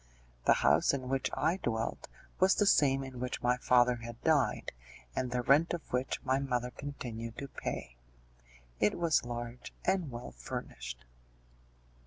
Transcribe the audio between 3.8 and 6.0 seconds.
had died, and the rent of